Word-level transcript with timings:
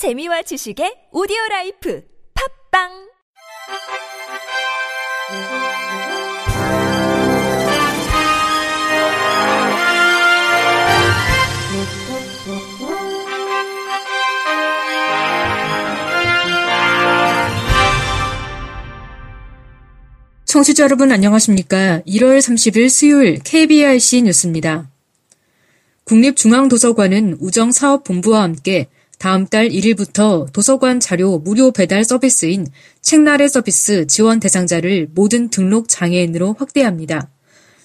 재미와 0.00 0.40
지식의 0.40 1.12
오디오 1.12 1.36
라이프 1.50 2.02
팝빵 2.72 2.88
청취자 20.46 20.84
여러분 20.84 21.12
안녕하십니까? 21.12 22.00
1월 22.06 22.38
30일 22.38 22.88
수요일 22.88 23.38
KBRC 23.44 24.22
뉴스입니다. 24.22 24.88
국립중앙도서관은 26.04 27.36
우정사업본부와 27.38 28.40
함께 28.44 28.88
다음 29.20 29.46
달 29.46 29.68
1일부터 29.68 30.50
도서관 30.50 30.98
자료 30.98 31.38
무료 31.38 31.72
배달 31.72 32.04
서비스인 32.04 32.66
책나래 33.02 33.48
서비스 33.48 34.06
지원 34.06 34.40
대상자를 34.40 35.08
모든 35.14 35.50
등록 35.50 35.90
장애인으로 35.90 36.56
확대합니다. 36.58 37.28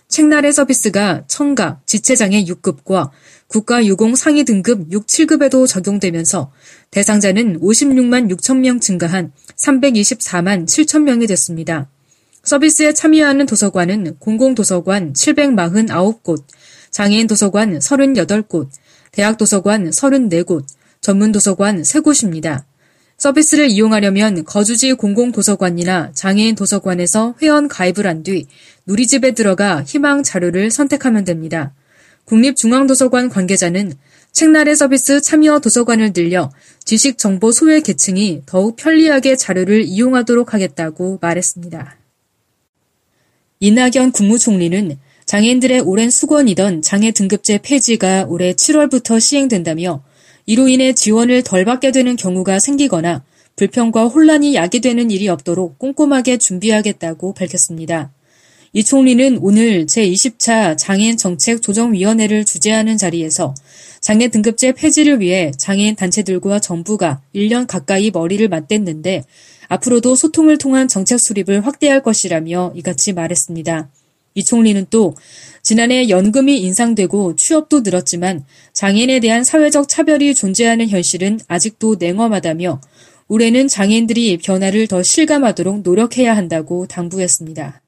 책나래 0.07 0.53
서비스가 0.53 1.25
청각, 1.27 1.85
지체장애 1.85 2.45
6급과 2.45 3.09
국가유공 3.47 4.15
상위 4.15 4.45
등급 4.45 4.89
6, 4.89 5.07
7급에도 5.07 5.67
적용되면서 5.67 6.53
대상자는 6.91 7.59
56만 7.59 8.33
6천 8.33 8.59
명 8.59 8.79
증가한 8.79 9.33
324만 9.57 10.65
7천 10.65 11.01
명이 11.01 11.27
됐습니다. 11.27 11.89
서비스에 12.43 12.93
참여하는 12.93 13.45
도서관은 13.45 14.19
공공도서관 14.19 15.11
749곳, 15.11 16.45
장애인 16.91 17.27
도서관 17.27 17.77
38곳, 17.77 18.69
대학 19.11 19.37
도서관 19.37 19.89
34곳, 19.89 20.63
전문 21.05 21.31
도서관 21.31 21.83
3곳입니다. 21.83 22.63
서비스를 23.19 23.69
이용하려면 23.69 24.43
거주지 24.43 24.93
공공도서관이나 24.93 26.13
장애인 26.15 26.55
도서관에서 26.55 27.35
회원 27.43 27.67
가입을 27.67 28.07
한 28.07 28.23
뒤 28.23 28.47
누리집에 28.87 29.35
들어가 29.35 29.83
희망 29.83 30.23
자료를 30.23 30.71
선택하면 30.71 31.23
됩니다. 31.23 31.75
국립중앙도서관 32.23 33.29
관계자는 33.29 33.93
책날의 34.31 34.75
서비스 34.75 35.21
참여 35.21 35.59
도서관을 35.59 36.11
늘려 36.11 36.51
지식 36.83 37.19
정보 37.19 37.51
소외 37.51 37.81
계층이 37.81 38.41
더욱 38.47 38.75
편리하게 38.75 39.35
자료를 39.35 39.83
이용하도록 39.83 40.55
하겠다고 40.55 41.19
말했습니다. 41.21 41.97
이낙연 43.59 44.11
국무총리는 44.11 44.97
장애인들의 45.27 45.81
오랜 45.81 46.09
수건이던 46.09 46.81
장애 46.81 47.11
등급제 47.11 47.59
폐지가 47.61 48.25
올해 48.27 48.53
7월부터 48.53 49.19
시행된다며 49.19 50.03
이로 50.45 50.67
인해 50.67 50.93
지원을 50.93 51.43
덜 51.43 51.65
받게 51.65 51.91
되는 51.91 52.15
경우가 52.15 52.59
생기거나 52.59 53.23
불평과 53.55 54.07
혼란이 54.07 54.55
야기되는 54.55 55.09
일이 55.11 55.27
없도록 55.27 55.79
꼼꼼하게 55.79 56.37
준비하겠다고 56.37 57.33
밝혔습니다. 57.33 58.11
이 58.73 58.83
총리는 58.83 59.39
오늘 59.41 59.85
제20차 59.85 60.77
장애인 60.77 61.15
정책 61.15 61.61
조정위원회를 61.61 62.43
주재하는 62.43 62.97
자리에서 62.97 63.55
장애 64.01 64.27
등급제 64.27 64.73
폐지를 64.73 65.21
위해 65.21 65.51
장애인 65.57 65.95
단체들과 65.95 66.59
정부가 66.59 67.21
1년 67.33 67.65
가까이 67.67 68.11
머리를 68.11 68.45
맞댔는데 68.49 69.23
앞으로도 69.69 70.15
소통을 70.15 70.57
통한 70.57 70.89
정책 70.89 71.19
수립을 71.19 71.65
확대할 71.65 72.03
것이라며 72.03 72.73
이같이 72.75 73.13
말했습니다. 73.13 73.89
이 74.35 74.43
총리는 74.43 74.85
또 74.89 75.15
지난해 75.63 76.09
연금이 76.09 76.61
인상되고 76.61 77.37
취업도 77.37 77.79
늘었지만 77.79 78.45
장애인에 78.73 79.19
대한 79.19 79.43
사회적 79.43 79.89
차별이 79.89 80.35
존재하는 80.35 80.87
현실은 80.89 81.39
아직도 81.47 81.95
냉엄하다며 81.99 82.81
올해는 83.27 83.67
장애인들이 83.67 84.37
변화를 84.37 84.87
더 84.87 85.01
실감하도록 85.01 85.81
노력해야 85.81 86.35
한다고 86.35 86.85
당부했습니다. 86.85 87.81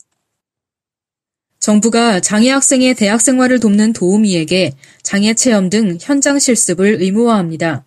정부가 1.59 2.22
장애 2.22 2.50
학생의 2.50 2.96
대학 2.96 3.19
생활을 3.19 3.59
돕는 3.59 3.91
도우미에게 3.91 4.72
장애 5.03 5.34
체험 5.34 5.69
등 5.69 5.97
현장 6.00 6.40
실습을 6.40 7.02
의무화합니다. 7.02 7.84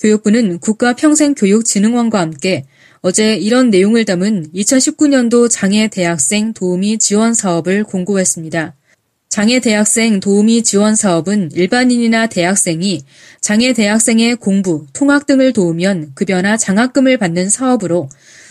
교육부는 0.00 0.58
국가평생교육진흥원과 0.58 2.18
함께 2.18 2.64
어제 3.02 3.34
이런 3.34 3.70
내용을 3.70 4.04
담은 4.04 4.48
2019년도 4.54 5.48
장애 5.50 5.88
대학생 5.88 6.52
도우미 6.52 6.98
지원 6.98 7.32
사업을 7.32 7.84
공고했습니다. 7.84 8.74
장애 9.30 9.58
대학생 9.60 10.20
도우미 10.20 10.64
지원 10.64 10.96
사업은 10.96 11.52
일반인이나 11.52 12.26
대학생이 12.26 13.02
장애 13.40 13.72
대학생의 13.72 14.36
공부, 14.36 14.86
통학 14.92 15.24
등을 15.24 15.54
도우면 15.54 16.12
급여나 16.14 16.58
장학금을 16.58 17.16
받는 17.16 17.48
사업으로 17.48 18.10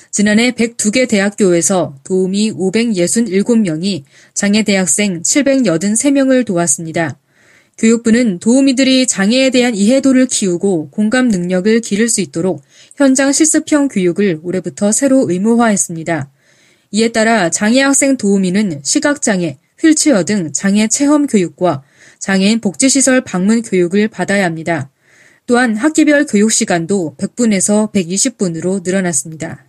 지난해 0.10 0.50
102개 0.52 1.08
대학교에서 1.08 1.96
도우미 2.04 2.54
567명이 2.54 4.04
장애 4.34 4.64
대학생 4.64 5.22
783명을 5.22 6.44
도왔습니다. 6.44 7.20
교육부는 7.80 8.40
도우미들이 8.40 9.08
장애에 9.08 9.50
대한 9.50 9.74
이해도를 9.74 10.28
키우고 10.28 10.90
공감 10.92 11.30
능력을 11.30 11.80
기를 11.80 12.10
수 12.10 12.20
있도록 12.20 12.62
현장 12.98 13.32
실습형 13.32 13.88
교육을 13.88 14.42
올해부터 14.44 14.92
새로 14.92 15.26
의무화했습니다. 15.30 16.30
이에 16.92 17.08
따라 17.10 17.50
장애 17.50 17.82
학생 17.82 18.18
도우미는 18.18 18.82
시각장애, 18.84 19.58
휠체어 19.80 20.24
등 20.24 20.52
장애 20.52 20.88
체험 20.90 21.26
교육과 21.26 21.84
장애인 22.20 22.60
복지시설 22.60 23.22
방문 23.22 23.62
교육을 23.62 24.10
받아야 24.10 24.44
합니다. 24.44 24.92
또한 25.46 25.78
학기별 25.78 26.26
교육 26.26 26.52
시간도 26.52 27.16
100분에서 27.18 27.94
120분으로 27.94 28.84
늘어났습니다. 28.84 29.69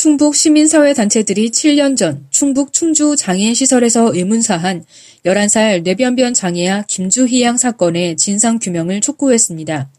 충북 0.00 0.36
시민사회 0.36 0.94
단체들이 0.94 1.50
7년 1.50 1.96
전 1.96 2.24
충북 2.30 2.72
충주 2.72 3.16
장애인 3.16 3.52
시설에서 3.54 4.14
의문사한 4.14 4.84
11살 5.26 5.82
뇌변변 5.82 6.34
장애아 6.34 6.84
김주희 6.86 7.42
양 7.42 7.56
사건의 7.56 8.16
진상 8.16 8.60
규명을 8.60 9.00
촉구했습니다. 9.00 9.90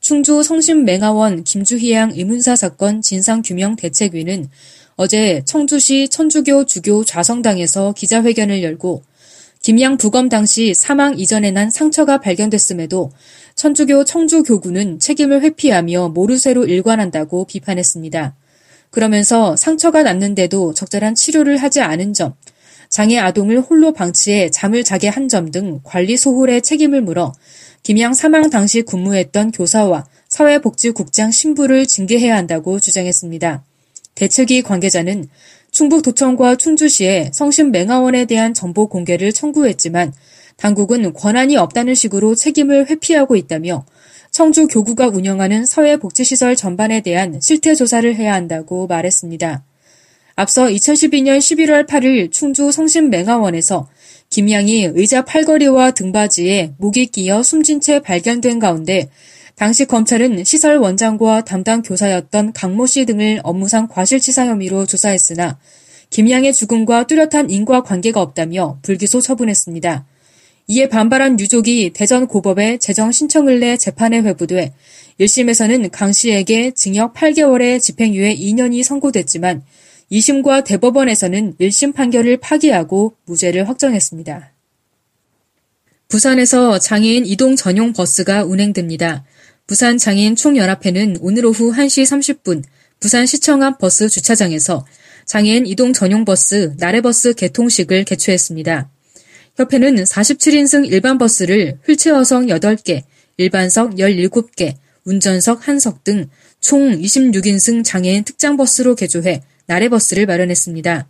충주 0.00 0.42
성심맹아원 0.42 1.44
김주희 1.44 1.92
양 1.92 2.10
의문사 2.12 2.54
사건 2.54 3.00
진상규명 3.00 3.76
대책위는 3.76 4.50
어제 4.96 5.40
청주시 5.46 6.10
천주교 6.10 6.66
주교 6.66 7.02
좌성당에서 7.06 7.94
기자회견을 7.96 8.62
열고 8.62 9.04
김양 9.62 9.96
부검 9.96 10.28
당시 10.28 10.74
사망 10.74 11.18
이전에 11.18 11.50
난 11.50 11.70
상처가 11.70 12.18
발견됐음에도 12.18 13.10
천주교 13.54 14.04
청주교구는 14.04 14.98
책임을 14.98 15.40
회피하며 15.40 16.10
모르쇠로 16.10 16.66
일관한다고 16.66 17.46
비판했습니다. 17.46 18.34
그러면서 18.90 19.56
상처가 19.56 20.02
났는데도 20.02 20.74
적절한 20.74 21.14
치료를 21.14 21.56
하지 21.58 21.80
않은 21.80 22.12
점, 22.12 22.34
장애 22.88 23.18
아동을 23.18 23.60
홀로 23.60 23.92
방치해 23.92 24.50
잠을 24.50 24.82
자게 24.84 25.08
한 25.08 25.28
점 25.28 25.50
등 25.52 25.80
관리 25.84 26.16
소홀의 26.16 26.62
책임을 26.62 27.02
물어 27.02 27.32
김양 27.84 28.14
사망 28.14 28.50
당시 28.50 28.82
근무했던 28.82 29.52
교사와 29.52 30.06
사회복지국장 30.28 31.30
신부를 31.30 31.86
징계해야 31.86 32.36
한다고 32.36 32.80
주장했습니다. 32.80 33.62
대책위 34.16 34.62
관계자는 34.62 35.28
충북도청과 35.70 36.56
충주시에 36.56 37.30
성심맹아원에 37.32 38.24
대한 38.24 38.54
정보 38.54 38.88
공개를 38.88 39.32
청구했지만 39.32 40.12
당국은 40.56 41.12
권한이 41.14 41.56
없다는 41.56 41.94
식으로 41.94 42.34
책임을 42.34 42.90
회피하고 42.90 43.36
있다며 43.36 43.84
청주 44.30 44.68
교구가 44.68 45.08
운영하는 45.08 45.66
사회복지시설 45.66 46.54
전반에 46.54 47.00
대한 47.00 47.40
실태 47.40 47.74
조사를 47.74 48.14
해야 48.14 48.34
한다고 48.34 48.86
말했습니다. 48.86 49.64
앞서 50.36 50.66
2012년 50.66 51.38
11월 51.38 51.86
8일 51.86 52.30
충주 52.30 52.70
성심맹아원에서 52.70 53.88
김양이 54.30 54.84
의자 54.84 55.24
팔걸이와 55.24 55.90
등받이에 55.90 56.74
목이 56.78 57.06
끼어 57.06 57.42
숨진 57.42 57.80
채 57.80 58.00
발견된 58.00 58.60
가운데 58.60 59.10
당시 59.56 59.84
검찰은 59.84 60.44
시설 60.44 60.78
원장과 60.78 61.44
담당 61.44 61.82
교사였던 61.82 62.52
강모 62.52 62.86
씨 62.86 63.04
등을 63.04 63.40
업무상 63.42 63.88
과실치사 63.88 64.46
혐의로 64.46 64.86
조사했으나 64.86 65.58
김양의 66.10 66.54
죽음과 66.54 67.06
뚜렷한 67.06 67.50
인과 67.50 67.82
관계가 67.82 68.22
없다며 68.22 68.78
불기소 68.82 69.20
처분했습니다. 69.20 70.06
이에 70.70 70.88
반발한 70.88 71.40
유족이 71.40 71.90
대전 71.94 72.28
고법에 72.28 72.78
재정 72.78 73.10
신청을 73.10 73.58
내 73.58 73.76
재판에 73.76 74.20
회부돼 74.20 74.72
1심에서는 75.18 75.90
강 75.90 76.12
씨에게 76.12 76.70
징역 76.76 77.12
8개월의 77.12 77.80
집행유예 77.80 78.36
2년이 78.36 78.84
선고됐지만 78.84 79.64
2심과 80.12 80.62
대법원에서는 80.62 81.56
1심 81.60 81.92
판결을 81.92 82.36
파기하고 82.36 83.16
무죄를 83.24 83.68
확정했습니다. 83.68 84.52
부산에서 86.06 86.78
장애인 86.78 87.26
이동 87.26 87.56
전용 87.56 87.92
버스가 87.92 88.44
운행됩니다. 88.44 89.24
부산 89.66 89.98
장애인 89.98 90.36
총연합회는 90.36 91.16
오늘 91.20 91.46
오후 91.46 91.72
1시 91.72 92.04
30분 92.04 92.62
부산시청 93.00 93.64
앞 93.64 93.78
버스 93.78 94.08
주차장에서 94.08 94.86
장애인 95.26 95.66
이동 95.66 95.92
전용 95.92 96.24
버스 96.24 96.74
나래버스 96.78 97.34
개통식을 97.34 98.04
개최했습니다. 98.04 98.88
협회는 99.60 100.04
47인승 100.04 100.90
일반 100.90 101.18
버스를 101.18 101.78
휠체어석 101.86 102.44
8개, 102.44 103.02
일반석 103.36 103.96
17개, 103.96 104.74
운전석 105.04 105.68
한석 105.68 106.04
등 106.04 106.28
총 106.60 106.92
26인승 106.92 107.82
장애인 107.82 108.24
특장 108.24 108.56
버스로 108.56 108.94
개조해 108.94 109.42
나래 109.66 109.88
버스를 109.88 110.26
마련했습니다. 110.26 111.08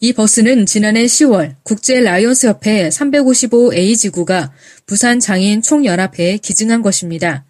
이 0.00 0.12
버스는 0.12 0.66
지난해 0.66 1.04
10월 1.04 1.56
국제 1.62 2.00
라이온스 2.00 2.46
협회 2.46 2.88
355A 2.88 3.96
지구가 3.98 4.52
부산 4.86 5.20
장애인 5.20 5.60
총연합회에 5.62 6.38
기증한 6.38 6.82
것입니다. 6.82 7.44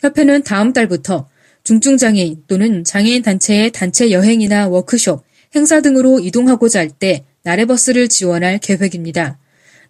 협회는 0.00 0.42
다음 0.42 0.72
달부터 0.72 1.28
중증장애인 1.62 2.44
또는 2.48 2.84
장애인 2.84 3.22
단체의 3.22 3.70
단체 3.70 4.10
여행이나 4.10 4.68
워크숍, 4.68 5.22
행사 5.54 5.80
등으로 5.80 6.20
이동하고자 6.20 6.80
할 6.80 6.90
때 6.90 7.24
나래버스를 7.42 8.08
지원할 8.08 8.58
계획입니다. 8.58 9.38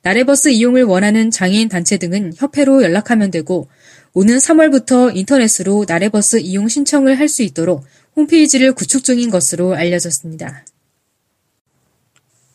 나래버스 0.02 0.48
이용을 0.48 0.84
원하는 0.84 1.30
장애인 1.30 1.68
단체 1.68 1.98
등은 1.98 2.32
협회로 2.36 2.82
연락하면 2.82 3.30
되고 3.30 3.68
오는 4.14 4.38
3월부터 4.38 5.14
인터넷으로 5.14 5.84
나래버스 5.86 6.40
이용 6.40 6.68
신청을 6.68 7.18
할 7.18 7.28
수 7.28 7.42
있도록 7.42 7.84
홈페이지를 8.16 8.72
구축 8.72 9.04
중인 9.04 9.30
것으로 9.30 9.74
알려졌습니다. 9.74 10.64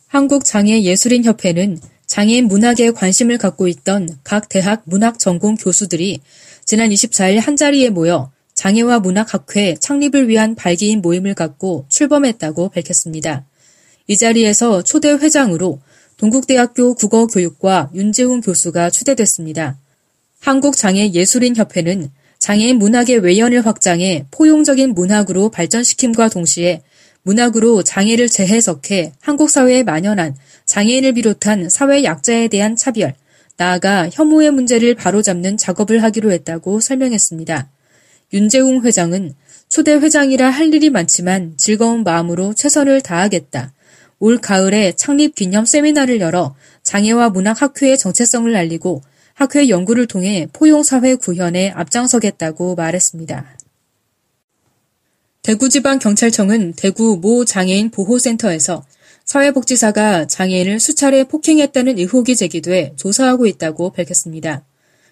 한국장애예술인협회는 0.07 1.80
장애인 2.07 2.47
문학에 2.47 2.92
관심을 2.92 3.38
갖고 3.38 3.68
있던 3.68 4.09
각 4.24 4.50
대학 4.50 4.83
문학 4.86 5.18
전공 5.18 5.56
교수들이 5.56 6.19
지난 6.65 6.89
24일 6.89 7.39
한자리에 7.39 7.89
모여 7.89 8.31
장애와 8.53 9.00
문학학회 9.00 9.75
창립을 9.80 10.27
위한 10.30 10.56
발기인 10.56 11.01
모임을 11.01 11.33
갖고 11.33 11.86
출범했다고 11.89 12.69
밝혔습니다. 12.69 13.45
이 14.07 14.18
자리에서 14.18 14.83
초대 14.83 15.09
회장으로 15.12 15.80
동국대학교 16.18 16.94
국어교육과 16.96 17.92
윤재훈 17.94 18.42
교수가 18.42 18.90
추대됐습니다. 18.90 19.78
한국장애예술인협회는 20.40 22.10
장애인 22.40 22.78
문학의 22.78 23.20
외연을 23.20 23.66
확장해 23.66 24.26
포용적인 24.32 24.94
문학으로 24.94 25.50
발전시킴과 25.50 26.30
동시에 26.30 26.82
문학으로 27.24 27.84
장애를 27.84 28.30
재해석해 28.30 29.14
한국 29.20 29.50
사회에 29.50 29.84
만연한 29.84 30.36
장애인을 30.66 31.14
비롯한 31.14 31.70
사회 31.70 32.04
약자에 32.04 32.48
대한 32.48 32.76
차별, 32.76 33.16
나아가 33.58 34.10
혐오의 34.12 34.52
문제를 34.52 34.96
바로잡는 34.96 35.58
작업을 35.58 36.04
하기로 36.04 36.32
했다고 36.32 36.80
설명했습니다. 36.82 37.70
윤재웅 38.34 38.84
회장은 38.84 39.34
초대 39.70 39.94
회장이라 39.94 40.50
할 40.50 40.74
일이 40.74 40.90
많지만 40.90 41.56
즐거운 41.58 42.04
마음으로 42.04 42.54
최선을 42.54 43.02
다하겠다. 43.02 43.74
올 44.25 44.39
가을에 44.39 44.94
창립 44.94 45.36
기념 45.36 45.66
세미나를 45.66 46.19
열어 46.19 46.56
장애와 46.81 47.30
문학 47.30 47.62
학회의 47.62 47.95
정체성을 47.95 48.56
알리고 48.56 49.04
학회 49.36 49.69
연구를 49.69 50.07
통해 50.07 50.48
포용사회 50.51 51.13
구현에 51.13 51.69
앞장서겠다고 51.75 52.74
말했습니다. 52.74 53.45
대구지방경찰청은 55.44 56.74
대구 56.74 57.19
모 57.22 57.45
장애인 57.45 57.92
보호센터에서 57.92 58.83
사회복지사가 59.25 60.25
장애인을 60.25 60.80
수차례 60.80 61.25
폭행했다는 61.25 62.00
의혹이 62.00 62.36
제기돼 62.36 62.94
조사하고 62.95 63.45
있다고 63.45 63.92
밝혔습니다. 63.92 64.66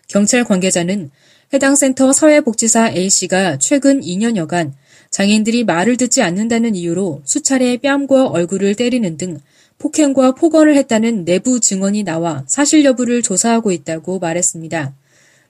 경찰 0.07 0.43
관계자는 0.43 1.11
해당 1.53 1.75
센터 1.75 2.13
사회복지사 2.13 2.89
A씨가 2.89 3.59
최근 3.59 4.01
2년여간 4.01 4.71
장애인들이 5.13 5.63
말을 5.63 5.95
듣지 5.95 6.23
않는다는 6.23 6.73
이유로 6.73 7.21
수차례 7.23 7.77
뺨과 7.77 8.29
얼굴을 8.29 8.73
때리는 8.73 9.15
등 9.15 9.39
폭행과 9.77 10.33
폭언을 10.33 10.75
했다는 10.75 11.23
내부 11.23 11.59
증언이 11.59 12.01
나와 12.01 12.43
사실 12.47 12.83
여부를 12.83 13.21
조사하고 13.21 13.71
있다고 13.71 14.17
말했습니다. 14.17 14.95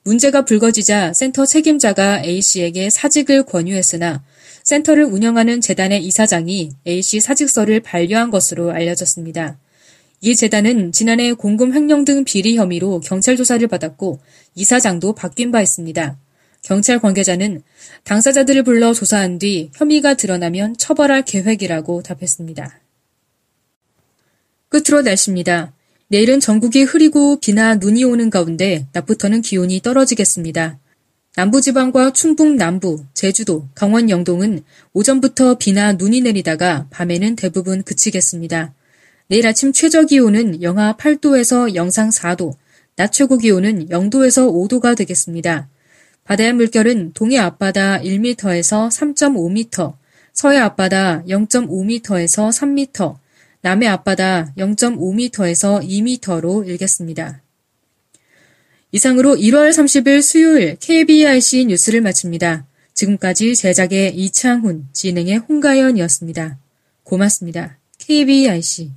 문제가 0.04 0.44
불거지자 0.44 1.14
센터 1.14 1.46
책임자가 1.46 2.26
A씨에게 2.26 2.90
사직을 2.90 3.44
권유했으나 3.44 4.22
센터를 4.64 5.06
운영하는 5.06 5.62
재단의 5.62 6.04
이사장이 6.04 6.72
A씨 6.86 7.22
사직서를 7.22 7.80
반려한 7.80 8.32
것으로 8.32 8.72
알려졌습니다. 8.72 9.58
이 10.20 10.36
재단은 10.36 10.92
지난해 10.92 11.32
공금 11.32 11.74
횡령 11.74 12.04
등 12.04 12.26
비리 12.26 12.58
혐의로 12.58 13.00
경찰 13.00 13.38
조사를 13.38 13.66
받았고 13.66 14.20
이사장도 14.56 15.16
바뀐 15.16 15.54
바 15.54 15.62
있습니다. 15.62 16.18
경찰 16.64 17.00
관계자는 17.00 17.62
당사자들을 18.06 18.64
불러 18.64 18.94
조사한 18.94 19.38
뒤 19.38 19.70
혐의가 19.76 20.16
드러나면 20.16 20.76
처벌할 20.78 21.24
계획이라고 21.24 22.02
답했습니다. 22.02 22.80
끝으로 24.70 25.02
날씨입니다. 25.02 25.74
내일은 26.08 26.40
전국이 26.40 26.84
흐리고 26.84 27.40
비나 27.40 27.76
눈이 27.76 28.04
오는 28.06 28.30
가운데 28.30 28.88
낮부터는 28.94 29.42
기온이 29.42 29.82
떨어지겠습니다. 29.82 30.80
남부지방과 31.36 32.14
충북 32.14 32.56
남부, 32.56 33.04
제주도, 33.14 33.68
강원 33.76 34.10
영동은 34.10 34.64
오전부터 34.94 35.58
비나 35.58 35.94
눈이 35.94 36.22
내리다가 36.22 36.88
밤에는 36.92 37.36
대부분 37.36 37.84
그치겠습니다. 37.84 38.74
내일 39.28 39.48
아침 39.48 39.74
최저 39.74 40.06
기온은 40.06 40.62
영하 40.62 40.96
8도에서 40.96 41.76
영상 41.76 42.10
4도, 42.10 42.54
낮 42.96 43.12
최고 43.12 43.38
기온은 43.38 43.90
0도에서 43.90 44.48
5도가 44.48 44.96
되겠습니다. 44.96 45.68
바다의 46.24 46.54
물결은 46.54 47.14
동해 47.14 47.38
앞바다 47.38 48.00
1m에서 48.00 48.90
3.5m, 48.90 49.94
서해 50.34 50.58
앞바다 50.58 51.24
0.5m에서 51.28 52.50
3m, 52.50 53.18
남해 53.62 53.88
앞바다 53.88 54.54
0.5m에서 54.58 55.88
2m로 55.88 56.68
일겠습니다. 56.68 57.42
이상으로 58.92 59.36
1월 59.36 59.70
30일 59.70 60.22
수요일 60.22 60.76
KBRC 60.80 61.66
뉴스를 61.66 62.02
마칩니다. 62.02 62.66
지금까지 62.94 63.56
제작의 63.56 64.16
이창훈, 64.16 64.88
진행의 64.94 65.38
홍가연이었습니다. 65.38 66.58
고맙습니다. 67.04 67.78
KBRC 67.98 68.92